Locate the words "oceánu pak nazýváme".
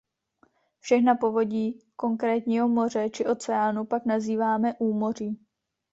3.25-4.73